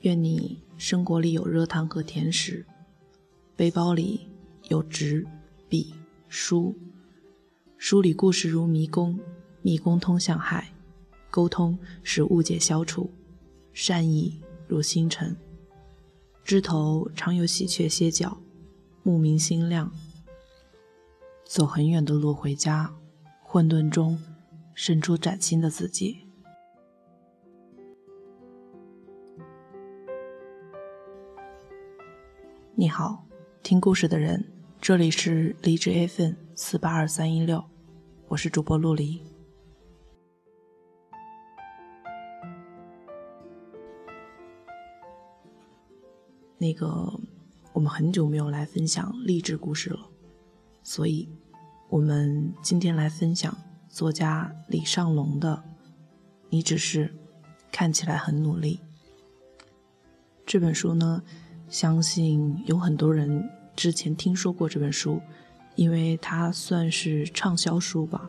[0.00, 2.64] 愿你生活里有热汤和甜食，
[3.54, 4.28] 背包里
[4.68, 5.26] 有纸、
[5.68, 5.94] 笔、
[6.26, 6.74] 书，
[7.76, 9.20] 书里故事如迷宫，
[9.60, 10.72] 迷宫通向海，
[11.30, 13.10] 沟通使误解消除，
[13.74, 15.36] 善意如星辰，
[16.44, 18.40] 枝头常有喜鹊歇脚，
[19.02, 19.92] 牧民心亮。
[21.44, 22.94] 走很远的路回家，
[23.42, 24.18] 混沌中
[24.72, 26.20] 生出崭新的自己。
[32.80, 33.26] 你好，
[33.62, 34.42] 听故事的人，
[34.80, 37.62] 这里是荔枝 FM 四八二三一六，
[38.26, 39.22] 我是主播陆离。
[46.56, 47.20] 那个，
[47.74, 50.00] 我们很久没有来分享励志故事了，
[50.82, 51.28] 所以，
[51.90, 53.54] 我们今天来分享
[53.90, 55.54] 作家李尚龙的
[56.48, 57.14] 《你只是
[57.70, 58.80] 看起来很努力》
[60.46, 61.22] 这本书呢。
[61.70, 65.20] 相信有很多人之前听说过这本书，
[65.76, 68.28] 因为它算是畅销书吧。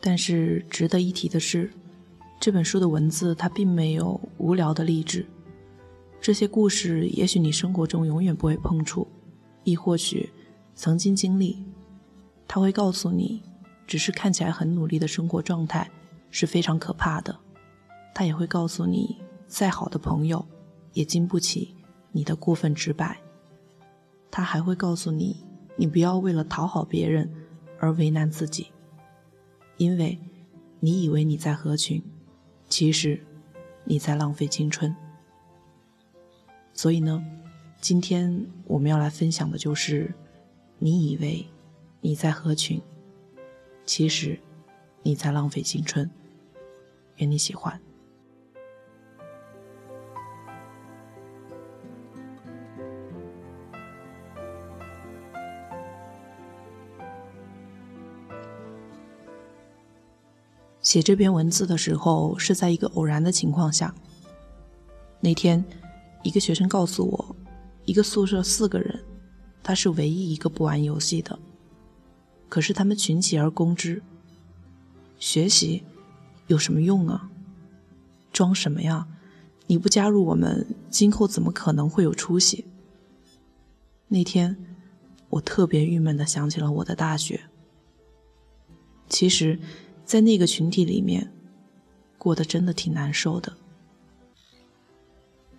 [0.00, 1.70] 但是值得一提的是，
[2.40, 5.26] 这本书的文字它并没有无聊的励志，
[6.20, 9.06] 这些故事也许你生活中永远不会碰触，
[9.62, 10.30] 亦或许
[10.74, 11.62] 曾经经历。
[12.48, 13.42] 他会告诉你，
[13.86, 15.88] 只是看起来很努力的生活状态
[16.30, 17.38] 是非常可怕的。
[18.14, 20.44] 他也会告诉你，再好的朋友。
[20.92, 21.74] 也经不起
[22.10, 23.20] 你的过分直白。
[24.30, 25.36] 他还会告诉你，
[25.76, 27.30] 你不要为了讨好别人
[27.78, 28.68] 而为难自己，
[29.76, 30.18] 因为
[30.80, 32.02] 你以为你在合群，
[32.68, 33.22] 其实
[33.84, 34.94] 你在浪费青春。
[36.72, 37.22] 所以呢，
[37.80, 40.14] 今天我们要来分享的就是，
[40.78, 41.46] 你以为
[42.00, 42.80] 你在合群，
[43.84, 44.40] 其实
[45.02, 46.10] 你在浪费青春。
[47.16, 47.78] 愿你喜欢。
[60.92, 63.94] 写这篇文字的时候，是在一个偶然的情况下。
[65.20, 65.64] 那天，
[66.22, 67.36] 一个学生告诉我，
[67.86, 69.02] 一个宿舍四个人，
[69.62, 71.38] 他是唯一一个不玩游戏的。
[72.46, 74.02] 可是他们群起而攻之。
[75.18, 75.82] 学习
[76.48, 77.30] 有什么用啊？
[78.30, 79.08] 装什么呀？
[79.68, 82.66] 你不加入我们，今后怎么可能会有出息？
[84.08, 84.54] 那天，
[85.30, 87.40] 我特别郁闷的想起了我的大学。
[89.08, 89.58] 其实。
[90.04, 91.32] 在那个群体里面，
[92.18, 93.52] 过得真的挺难受的。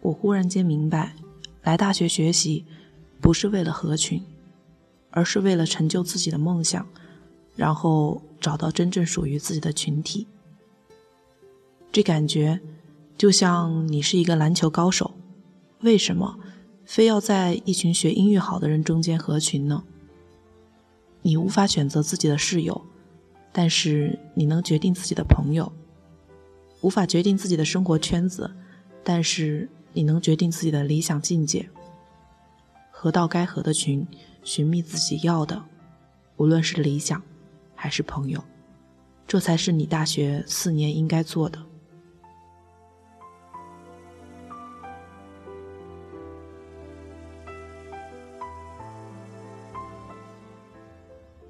[0.00, 1.14] 我忽然间明白，
[1.62, 2.64] 来大学学习
[3.20, 4.22] 不是为了合群，
[5.10, 6.86] 而是为了成就自己的梦想，
[7.54, 10.26] 然后找到真正属于自己的群体。
[11.92, 12.60] 这感觉
[13.16, 15.12] 就像你是一个篮球高手，
[15.80, 16.38] 为什么
[16.84, 19.84] 非要在一群学音乐好的人中间合群呢？
[21.22, 22.84] 你无法选择自己的室友。
[23.52, 25.70] 但是你能决定自己的朋友，
[26.80, 28.50] 无法决定自己的生活圈子，
[29.04, 31.68] 但是你能决定自己的理想境界。
[32.90, 34.06] 合到该合的群，
[34.42, 35.62] 寻觅自己要的，
[36.36, 37.22] 无论是理想，
[37.74, 38.42] 还是朋友，
[39.26, 41.62] 这才是你大学四年应该做的。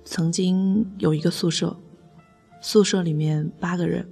[0.05, 1.77] 曾经有一个宿舍。
[2.65, 4.09] 宿舍里面八个人，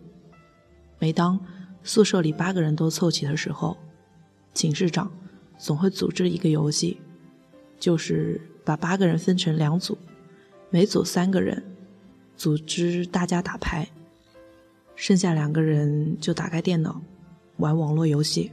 [0.99, 1.38] 每当
[1.84, 3.77] 宿舍里八个人都凑齐的时候，
[4.53, 5.11] 寝室长
[5.56, 7.00] 总会组织一个游戏，
[7.78, 9.97] 就是把八个人分成两组，
[10.69, 11.62] 每组三个人，
[12.37, 13.88] 组织大家打牌，
[14.97, 17.00] 剩下两个人就打开电脑
[17.59, 18.50] 玩网络游戏，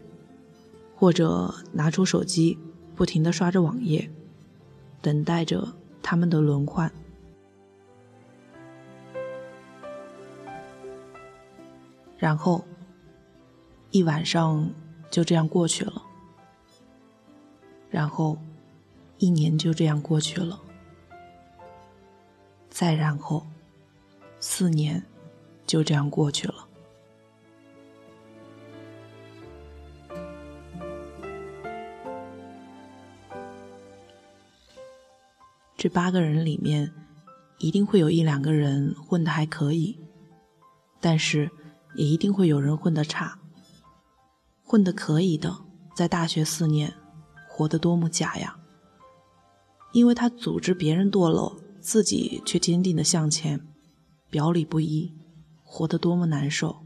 [0.95, 2.55] 或者拿出手机
[2.95, 4.11] 不停地刷着网页，
[5.01, 5.73] 等待着
[6.03, 6.91] 他们的轮换。
[12.17, 12.65] 然后，
[13.91, 14.67] 一晚上
[15.11, 16.01] 就这样过去了。
[17.91, 18.37] 然后，
[19.19, 20.59] 一年就这样过去了。
[22.69, 23.45] 再然后，
[24.39, 25.03] 四年
[25.65, 26.67] 就这样过去了。
[35.77, 36.91] 这八个人里面，
[37.59, 39.99] 一定会有一两个人混的还可以，
[40.99, 41.49] 但是。
[41.97, 43.39] 也一定会有人混得差，
[44.63, 45.57] 混得可以的，
[45.95, 46.93] 在大学四年，
[47.49, 48.59] 活得多么假呀！
[49.93, 53.65] 因为他组织别人堕落，自己却坚定的向前，
[54.29, 55.11] 表里不一，
[55.63, 56.83] 活得多么难受。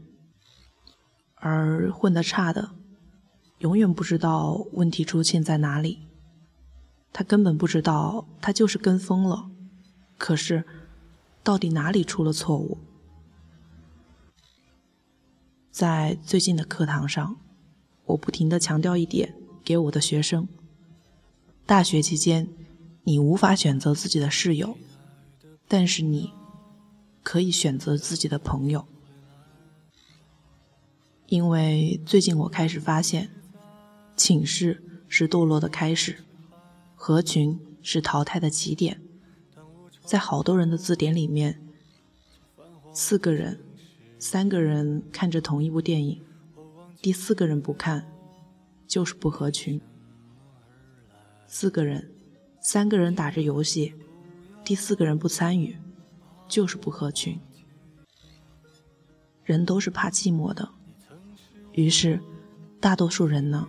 [1.34, 2.70] 而混得差的，
[3.58, 6.06] 永远不知道问题出现在哪里，
[7.12, 9.50] 他根本不知道他就是跟风了。
[10.16, 10.64] 可是，
[11.42, 12.78] 到底哪里出了错误？
[15.72, 17.34] 在最近的课堂上，
[18.04, 19.34] 我不停的强调一点
[19.64, 20.46] 给我的学生：
[21.64, 22.46] 大学期间，
[23.04, 24.76] 你无法选择自己的室友，
[25.66, 26.30] 但是你
[27.22, 28.86] 可以选择自己的朋友。
[31.28, 33.30] 因为最近我开始发现，
[34.14, 36.22] 寝室是堕落的开始，
[36.94, 39.00] 合群是淘汰的起点。
[40.04, 41.62] 在好多人的字典里面，
[42.92, 43.58] 四个人、
[44.22, 46.22] 三个人看着同一部电影，
[47.02, 48.06] 第四个人不看，
[48.86, 49.80] 就是不合群。
[51.48, 52.08] 四个人、
[52.60, 53.92] 三个人打着游戏，
[54.64, 55.76] 第四个人不参与，
[56.46, 57.36] 就是不合群。
[59.42, 60.70] 人都是怕寂寞的。
[61.72, 62.20] 于是，
[62.78, 63.66] 大多数人呢，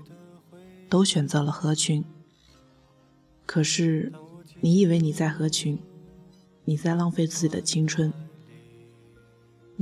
[0.88, 2.06] 都选择了合群。
[3.48, 4.14] 可是，
[4.60, 5.80] 你以为你在合群，
[6.64, 8.14] 你在浪费自己的青春。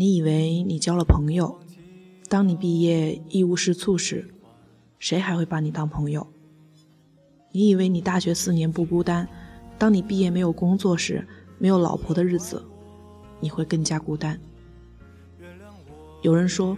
[0.01, 1.59] 你以为你交了朋友，
[2.27, 4.33] 当你毕业一无是处时，
[4.97, 6.25] 谁还会把你当朋友？
[7.51, 9.29] 你以为你大学四年不孤单，
[9.77, 11.23] 当你毕业没有工作时，
[11.59, 12.65] 没有老婆的日子，
[13.39, 14.41] 你会更加孤单。
[16.23, 16.75] 有人说。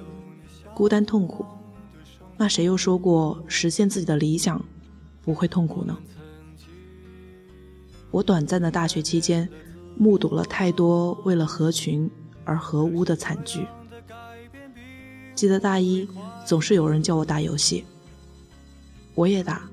[0.75, 1.45] 孤单痛苦，
[2.35, 4.61] 那谁又说过实现自己的理想
[5.21, 5.97] 不会痛苦呢？
[8.11, 9.47] 我短暂的大学期间，
[9.95, 12.11] 目睹了太多为了合群
[12.45, 13.65] 而合污的惨剧。
[15.35, 16.07] 记得大一
[16.45, 17.83] 总是有人叫我打游戏，
[19.15, 19.69] 我也打，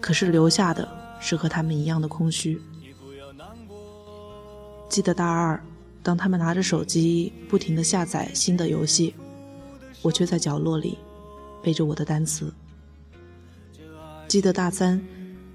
[0.00, 0.88] 可是留下的
[1.20, 2.60] 是和他们一样的空虚。
[4.88, 5.60] 记得大二，
[6.02, 9.14] 当他们拿着手机不停的下载新的游戏。
[10.02, 10.98] 我却在角落里
[11.62, 12.52] 背着我的单词。
[14.28, 15.02] 记得大三，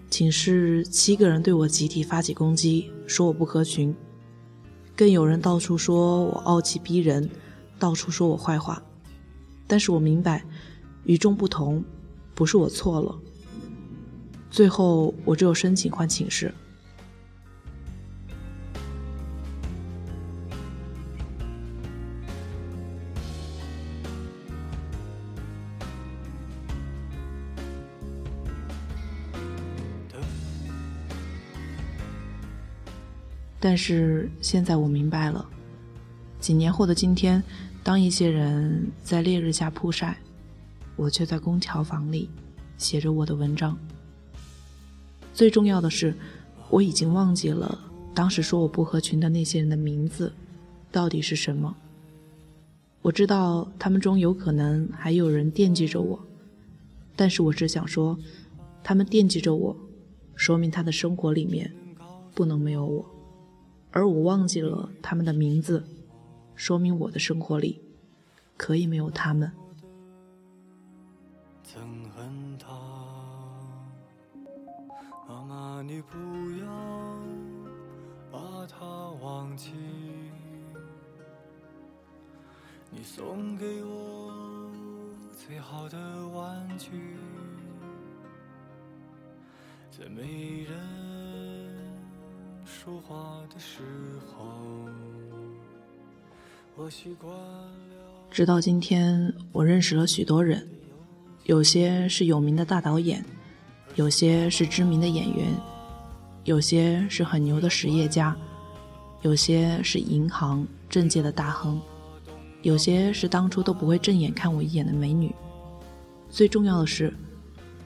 [0.09, 3.95] 寝室七个人对我集体发起攻击，说我不合群，
[4.99, 7.29] 更有人到处说我傲气逼人，
[7.79, 8.83] 到处说我坏话。
[9.65, 10.43] 但是我明白，
[11.05, 11.81] 与众不同，
[12.35, 13.17] 不是我错了。
[14.51, 16.53] 最后，我只有申请换寝室。
[33.59, 35.45] 但是现在我明白了，
[36.39, 37.43] 几年后的今天，
[37.83, 40.17] 当一些人在烈日下曝晒，
[40.95, 42.29] 我却在空调房里
[42.77, 43.77] 写着我的文章。
[45.33, 46.13] 最重要的是，
[46.69, 47.77] 我已经忘记了
[48.13, 50.31] 当时说我不合群的那些人的名字
[50.91, 51.75] 到底是什么。
[53.01, 56.19] 我知道他们中有可能还有人惦记着我，
[57.15, 58.17] 但是我只想说，
[58.83, 59.75] 他们惦记着我，
[60.35, 61.69] 说明他的生活里面
[62.33, 63.05] 不能没有我。
[63.91, 65.83] 而我忘记了他们的名字，
[66.55, 67.81] 说明我的生活里
[68.55, 69.51] 可以没有他们。
[71.65, 71.77] 憎
[72.11, 72.69] 恨他，
[75.27, 76.17] 妈妈，你不
[76.61, 76.67] 要
[78.31, 78.85] 把他
[79.21, 79.73] 忘记。
[82.91, 84.71] 你送给我
[85.37, 85.97] 最好的
[86.29, 86.89] 玩具，
[89.91, 91.28] 在没人。
[98.31, 100.67] 直到今天，我认识了许多人，
[101.43, 103.23] 有些是有名的大导演，
[103.95, 105.47] 有些是知名的演员，
[106.45, 108.35] 有些是很牛的实业家，
[109.21, 111.81] 有些是银行、政界的大亨，
[112.61, 115.33] 有些是当初都不会正眼看我一眼的美女。
[116.29, 117.13] 最重要的是，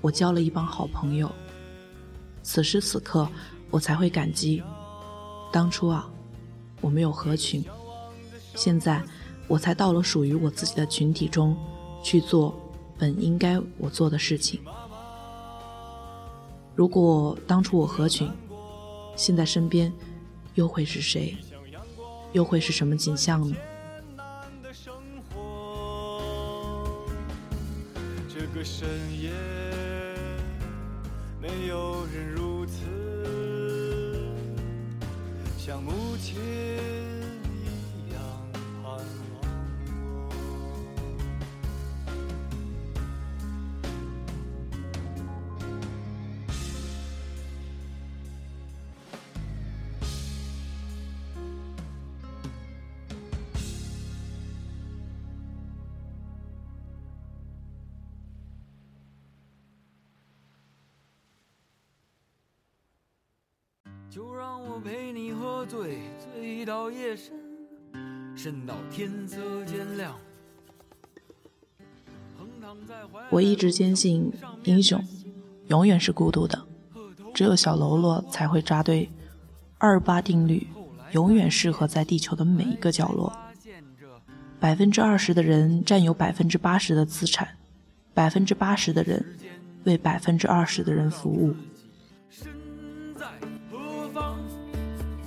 [0.02, 1.32] 我交了一帮好朋友。
[2.42, 3.28] 此时此刻。
[3.74, 4.62] 我才会感激，
[5.54, 6.10] 当初啊，
[6.82, 7.64] 我没有合群，
[8.56, 9.00] 现在
[9.48, 11.56] 我才到了属于我自己的群体中，
[12.02, 12.60] 去做
[12.98, 14.60] 本应该我做的事情。
[16.74, 18.28] 如果当初我合群，
[19.16, 19.94] 现在身边
[20.56, 21.38] 又会是谁，
[22.32, 23.56] 又会是什么景象呢？
[28.28, 28.90] 这个深
[29.22, 29.30] 夜，
[31.40, 33.13] 没有人如此。
[35.66, 37.03] 像母亲。
[64.14, 65.98] 就让我陪你喝醉，
[66.36, 67.34] 醉到夜深，
[68.36, 70.16] 深到天色渐亮。
[73.32, 74.32] 我一直坚信，
[74.66, 75.04] 英雄
[75.70, 76.64] 永远是孤独的，
[77.34, 79.10] 只有小喽啰才会扎堆。
[79.80, 80.68] 二八定律
[81.14, 83.36] 永远适合在地球的每一个角落。
[84.60, 87.58] 百分之二十的人占有百分之八十的资产，
[88.14, 89.26] 百分之八十的人
[89.86, 91.56] 为百分之二十的人服务。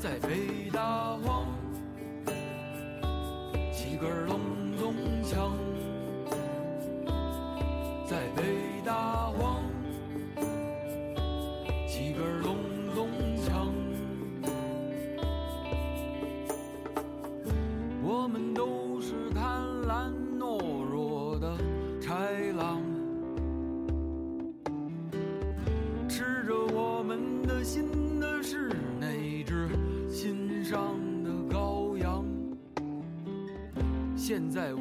[0.06, 1.46] 在北大荒，
[3.72, 4.45] 几根龙。
[34.56, 34.72] 在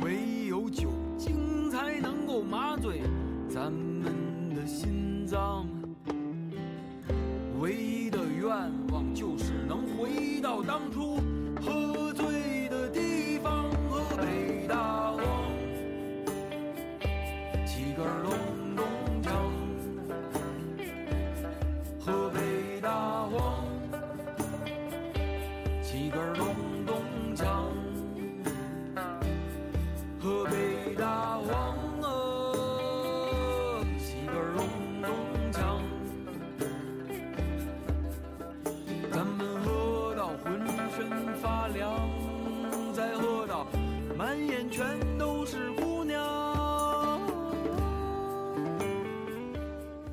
[44.76, 44.86] 全
[45.18, 46.22] 都是姑娘。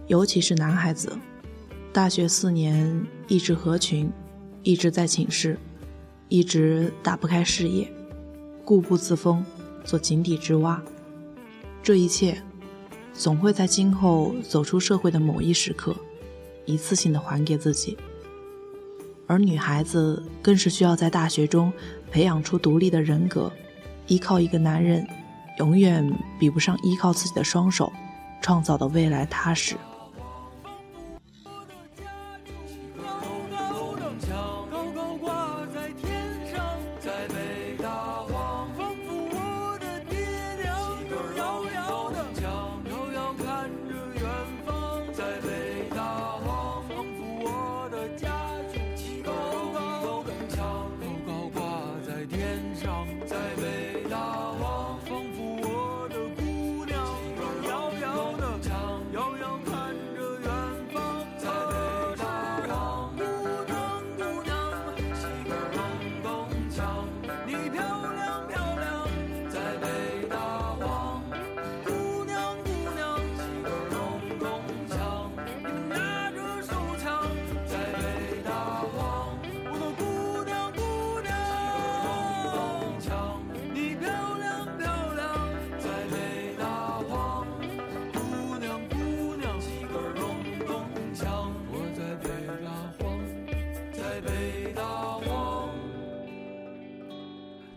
[0.07, 1.19] 尤其是男孩子，
[1.93, 4.09] 大学四年一直合群，
[4.63, 5.59] 一直在寝室，
[6.29, 7.93] 一直打不开视野，
[8.65, 9.45] 固步自封。
[9.85, 10.81] 做井底之蛙，
[11.83, 12.41] 这一切
[13.13, 15.93] 总会在今后走出社会的某一时刻，
[16.67, 17.99] 一次性的还给自己。
[19.27, 21.73] 而女孩子更是需要在大学中
[22.13, 23.53] 培养出独立的人格，
[24.07, 25.07] 依靠一个男人，
[25.59, 27.93] 永远比不上依靠自己的双手
[28.41, 29.77] 创造的未来踏实。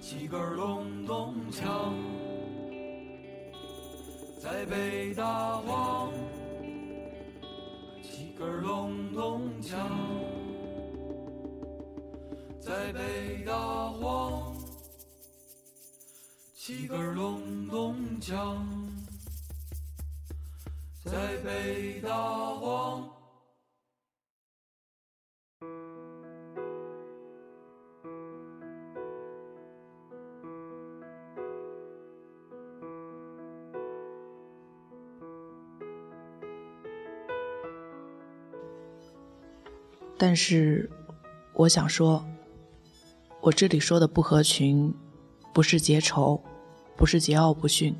[0.07, 1.65] 七根隆咚锵
[4.39, 6.11] 在北大荒，
[8.03, 9.75] 七根隆咚锵。
[12.61, 14.55] 在北大荒，
[16.53, 18.59] 七根隆咚锵。
[21.03, 23.09] 在北大荒。
[40.17, 40.89] 但是，
[41.53, 42.25] 我想说，
[43.41, 44.93] 我这里说的不合群，
[45.53, 46.41] 不是结仇，
[46.95, 47.93] 不是桀骜不驯。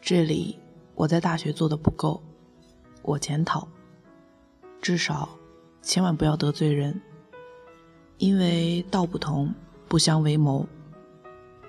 [0.00, 0.58] 这里
[0.94, 2.22] 我在大学做的不够，
[3.02, 3.68] 我检讨。
[4.80, 5.28] 至少，
[5.82, 6.98] 千万不要得罪人，
[8.16, 9.54] 因为道不同，
[9.88, 10.66] 不相为谋。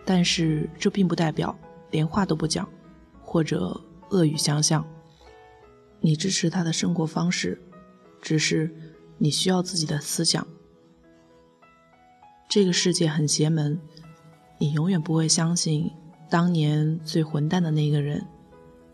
[0.06, 1.54] 但是这并不代表
[1.92, 2.68] 连话都不讲，
[3.22, 4.88] 或者恶语相向。
[6.00, 7.62] 你支持他的生活方式，
[8.22, 8.74] 只是。
[9.18, 10.46] 你需要自己的思想。
[12.50, 13.80] 这个世界很邪门，
[14.58, 15.92] 你永远不会相信
[16.30, 18.26] 当年最混蛋的那个人，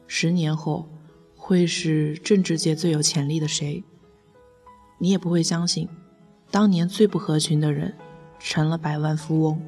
[0.08, 0.88] 十年后
[1.36, 3.84] 会是政治界最有潜力的谁。
[5.00, 5.88] 你也不会相信，
[6.50, 7.94] 当年最不合群的人，
[8.40, 9.62] 成了百万富翁。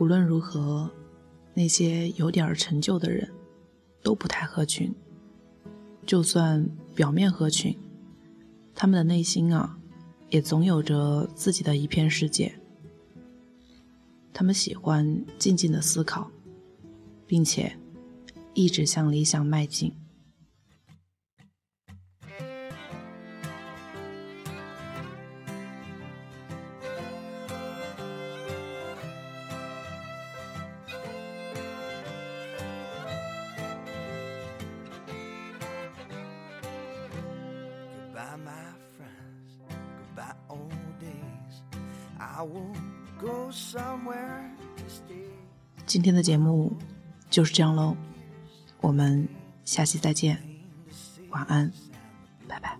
[0.00, 0.90] 无论如何，
[1.52, 3.30] 那些有点成就的人，
[4.02, 4.90] 都不太合群。
[6.06, 7.76] 就算表面合群，
[8.74, 9.78] 他们的内心啊，
[10.30, 12.58] 也总有着自己的一片世界。
[14.32, 16.30] 他们喜欢静静的思考，
[17.26, 17.76] 并且
[18.54, 19.92] 一直向理想迈进。
[45.85, 46.75] 今天的节目
[47.29, 47.95] 就是这样喽，
[48.81, 49.27] 我们
[49.63, 50.41] 下期再见，
[51.29, 51.71] 晚安，
[52.47, 52.77] 拜拜。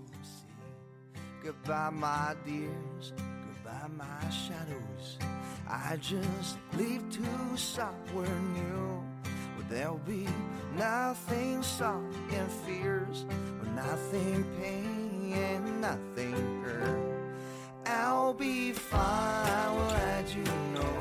[18.30, 20.98] I'll be fine, I will let you know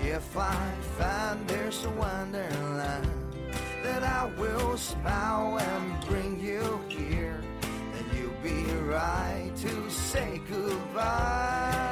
[0.00, 3.06] if I find there's a wonderland
[3.82, 7.38] that I will smile and bring you here.
[7.60, 11.91] Then you'll be right to say goodbye.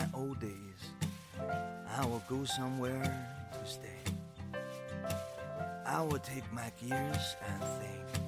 [0.00, 0.82] Goodbye, old days.
[1.96, 3.02] I will go somewhere
[3.52, 4.58] to stay.
[5.86, 8.24] I will take my gears and think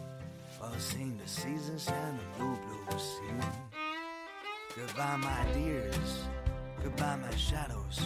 [0.59, 3.47] while seeing the seasons and the blue, blue sea.
[4.77, 6.25] Goodbye, my dears.
[6.83, 8.01] Goodbye, my shadows.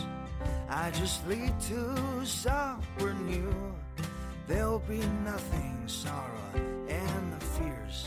[0.69, 3.55] I just lead to somewhere new.
[4.47, 6.51] There'll be nothing sorrow
[6.89, 8.05] and the fears,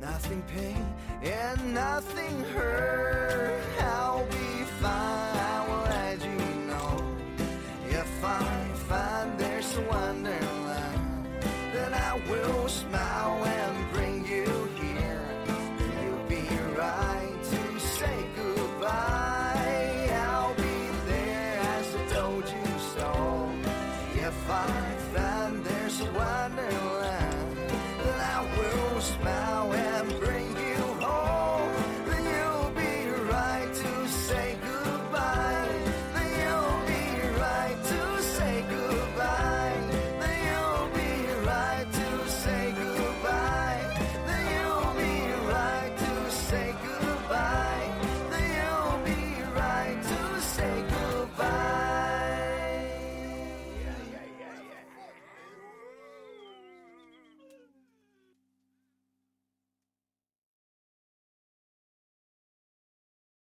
[0.00, 0.84] nothing pain
[1.22, 3.91] and nothing hurt.